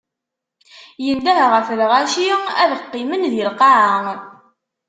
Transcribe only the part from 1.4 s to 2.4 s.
ɣef lɣaci